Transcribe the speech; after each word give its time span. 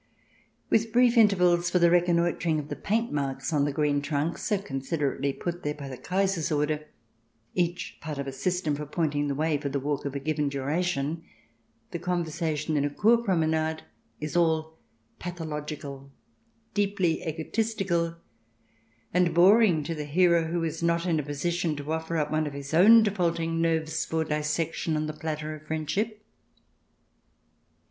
With 0.71 0.91
brief 0.91 1.15
intervals 1.15 1.69
for 1.69 1.77
the 1.77 1.91
reconnoitring 1.91 2.57
of 2.57 2.69
the 2.69 2.75
paint 2.75 3.11
marks 3.11 3.53
on 3.53 3.65
the 3.65 3.71
green 3.71 4.01
trunks 4.01 4.41
so 4.41 4.57
considerately 4.57 5.31
put 5.31 5.61
there 5.61 5.75
by 5.75 5.89
the 5.89 5.97
Kaiser's 5.97 6.51
orders, 6.51 6.79
each 7.53 7.99
part 8.01 8.17
of 8.17 8.25
a 8.25 8.31
system 8.31 8.73
for 8.73 8.87
pointing 8.87 9.27
the 9.27 9.35
way 9.35 9.59
for 9.59 9.69
the 9.69 9.79
walk 9.79 10.05
of 10.05 10.15
a 10.15 10.19
given 10.19 10.49
dura 10.49 10.81
tion, 10.81 11.23
the 11.91 11.99
conversation 11.99 12.75
in 12.77 12.83
a 12.83 12.89
Kur 12.89 13.17
promenade 13.17 13.83
is 14.19 14.35
all 14.35 14.75
pathological, 15.19 16.11
deeply 16.73 17.21
egoistical, 17.21 18.15
and 19.13 19.35
boring 19.35 19.83
to 19.83 19.93
the 19.93 20.05
hearer 20.05 20.45
who 20.45 20.63
is 20.63 20.81
not 20.81 21.05
in 21.05 21.19
a 21.19 21.23
position 21.23 21.75
to 21.75 21.93
offer 21.93 22.17
up 22.17 22.31
one 22.31 22.47
of 22.47 22.53
his 22.53 22.73
own 22.73 23.03
defaulting 23.03 23.61
nerves 23.61 24.03
for 24.03 24.23
dissection 24.23 24.97
on 24.97 25.05
the 25.05 25.13
platter 25.13 25.53
of 25.55 25.67
friendship. 25.67 26.23